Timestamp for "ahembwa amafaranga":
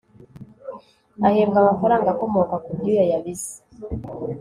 1.27-2.07